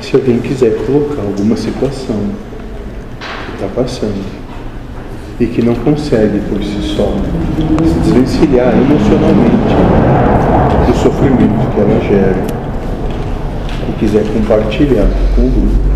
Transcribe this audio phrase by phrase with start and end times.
[0.00, 2.16] Se alguém quiser colocar alguma situação
[3.46, 4.24] que está passando
[5.38, 7.14] e que não consegue por si só
[7.84, 9.74] se desvencilhar emocionalmente
[10.86, 12.44] do sofrimento que ela gera
[13.88, 15.90] e quiser compartilhar com o grupo,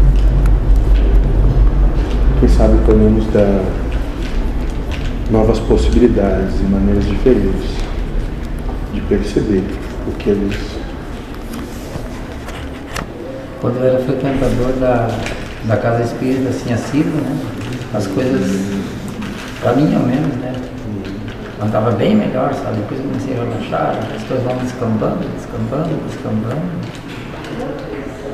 [2.41, 3.65] quem sabe podemos dar
[5.31, 7.71] novas possibilidades e maneiras diferentes
[8.93, 9.65] de perceber
[10.07, 10.84] o que é isso.
[13.65, 15.09] Quando eu era frequentador da,
[15.65, 17.35] da casa espírita, assim, assíduo, né?
[17.95, 18.43] As coisas,
[19.65, 20.53] ao menos, né?
[21.63, 22.77] Andava bem melhor, sabe?
[22.81, 26.61] Depois eu comecei a relaxar, as coisas vão descambando, descambando, descambando.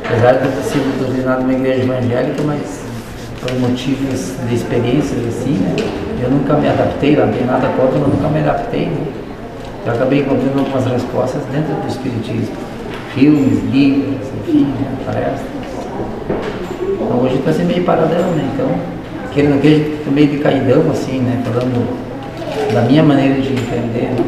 [0.04, 2.80] Apesar de eu ter sido doutrinado numa igreja evangélica, mas
[3.40, 5.76] por motivos de experiências assim, né?
[6.20, 8.86] Eu nunca me adaptei, não tem nada contra, mas nunca me adaptei.
[8.86, 9.06] Né?
[9.86, 12.56] Eu acabei encontrando algumas respostas dentro do Espiritismo.
[13.14, 14.39] Filmes, livros?
[15.10, 15.40] Palestras.
[16.82, 18.48] Então hoje está assim meio paradão, né?
[18.54, 18.68] Então,
[19.32, 21.42] querendo que a gente tá meio de caidão, assim, né?
[21.44, 21.98] Falando
[22.72, 24.24] da minha maneira de entender, né?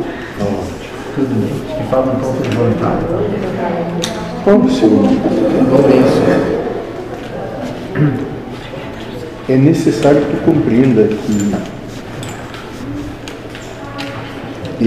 [1.14, 1.52] Tudo bem.
[1.69, 3.42] Acho que falta um pouco de vontade, talvez.
[4.44, 4.89] Qual o seu?
[4.89, 6.22] Vamos isso.
[9.48, 11.52] É necessário que tu compreenda que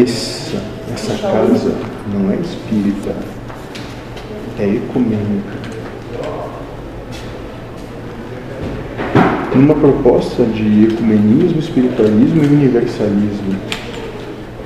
[0.02, 0.62] essa,
[0.94, 1.74] essa casa
[2.12, 3.16] não é espírita,
[4.58, 5.75] é ecumênica.
[9.56, 13.56] Numa proposta de ecumenismo, espiritualismo e universalismo.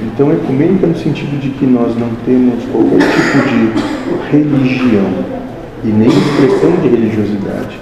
[0.01, 3.71] Então, ecumênica no sentido de que nós não temos qualquer tipo de
[4.31, 5.13] religião
[5.83, 7.77] e nem expressão de religiosidade.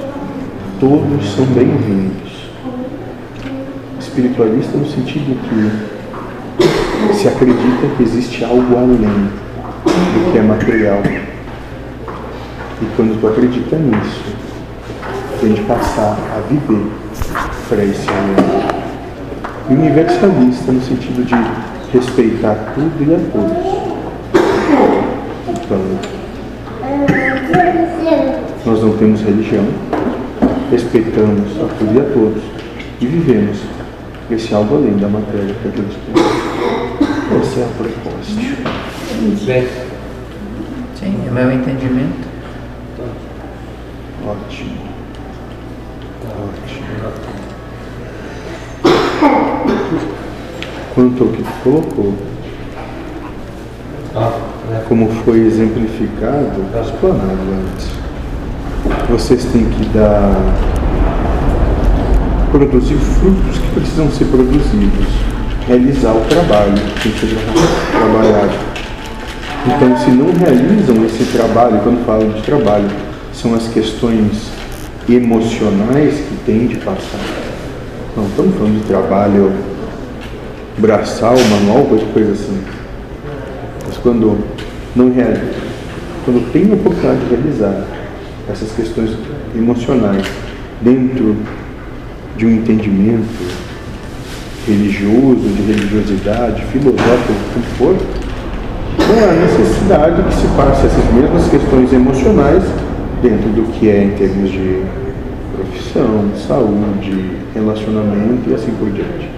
[0.81, 2.49] Todos são bem-vindos.
[3.99, 11.01] Espiritualista no sentido que se acredita que existe algo além do que é material.
[12.81, 14.46] E quando tu acredita nisso,
[15.39, 16.87] tem de passar a viver
[17.69, 18.77] para esse além.
[19.69, 21.35] Universalista no sentido de
[21.91, 23.87] respeitar tudo e a todos.
[25.49, 25.81] Então,
[28.65, 29.65] nós não temos religião,
[30.71, 32.43] respeitamos a tudo e a todos
[33.01, 33.57] e vivemos
[34.31, 36.15] esse algo além da matéria que Deus tem.
[37.39, 38.33] Essa é a proposta.
[40.95, 42.27] Sim, é meu entendimento.
[44.25, 44.86] Ótimo.
[50.93, 52.13] Quanto ao que tu colocou,
[54.87, 57.87] como foi exemplificado, explanado antes.
[59.09, 60.33] Vocês têm que dar,
[62.51, 65.07] produzir frutos que precisam ser produzidos,
[65.67, 67.37] realizar o trabalho que tem que ser
[67.91, 68.57] trabalhado.
[69.65, 72.87] Então, se não realizam esse trabalho, quando falo de trabalho,
[73.33, 74.56] são as questões
[75.09, 77.19] emocionais que têm de passar.
[78.15, 79.53] Não estamos falando de trabalho
[80.77, 82.61] braçal, manual, coisa assim.
[83.85, 84.37] Mas quando
[84.95, 85.53] não realiza,
[86.25, 87.85] quando tem a oportunidade de realizar
[88.49, 89.11] essas questões
[89.55, 90.25] emocionais
[90.81, 91.35] dentro
[92.35, 93.67] de um entendimento
[94.67, 97.95] religioso, de religiosidade, filosófico, como for,
[99.07, 102.63] não há necessidade que se passe essas mesmas questões emocionais
[103.21, 104.83] dentro do que é em termos de
[105.55, 109.29] profissão, saúde, relacionamento e assim por diante.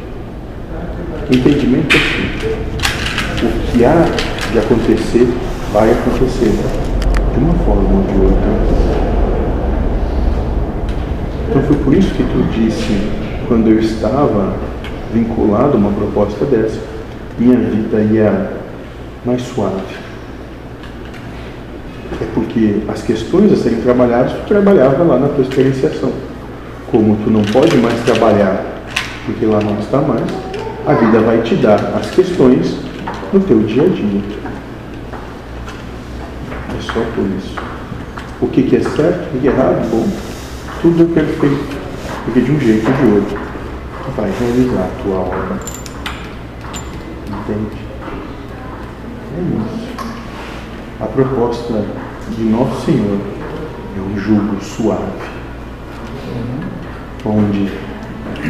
[1.32, 3.46] Entendimento assim.
[3.46, 4.06] O que há
[4.52, 5.28] de acontecer
[5.72, 6.52] vai acontecer
[7.34, 8.50] de uma forma ou de outra.
[11.50, 13.00] Então foi por isso que tu disse,
[13.48, 14.56] quando eu estava
[15.14, 16.80] vinculado a uma proposta dessa,
[17.38, 18.52] minha vida ia
[19.26, 20.09] mais suave.
[22.34, 26.12] Porque as questões a serem trabalhadas, tu trabalhava lá na tua experienciação.
[26.92, 28.66] Como tu não pode mais trabalhar,
[29.26, 30.26] porque lá não está mais,
[30.88, 32.78] a vida vai te dar as questões
[33.32, 34.22] no teu dia a dia.
[36.78, 37.56] É só por isso.
[38.42, 39.90] O que, que é certo, o que é errado?
[39.92, 40.08] Bom,
[40.82, 41.78] tudo é perfeito.
[42.26, 43.40] Porque de um jeito ou de outro,
[44.04, 45.60] tu vai realizar a tua obra.
[47.28, 47.78] Entende?
[49.36, 49.69] É isso.
[51.00, 51.86] A proposta
[52.36, 53.18] de Nosso Senhor
[53.98, 55.02] é um jugo suave,
[57.26, 57.72] onde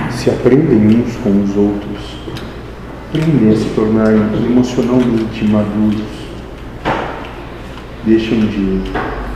[0.09, 2.17] se aprendem uns com os outros,
[3.07, 6.01] aprendem a se tornarem emocionalmente maduros,
[8.03, 8.81] deixam de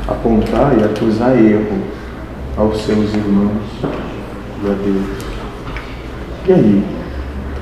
[0.08, 1.84] apontar e acusar erro
[2.58, 3.62] aos seus irmãos
[4.64, 5.34] e a Deus.
[6.48, 6.84] E aí,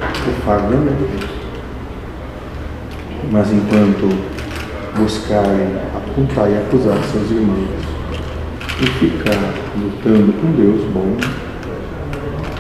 [0.01, 1.41] o fardo é leve.
[3.29, 4.30] Mas enquanto
[4.95, 7.69] buscarem apontar e acusar seus irmãos,
[8.81, 11.15] e ficar lutando com Deus bom,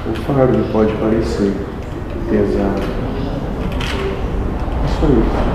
[0.09, 1.53] o fardo pode parecer
[2.29, 2.81] pesado.
[4.83, 5.50] É só isso.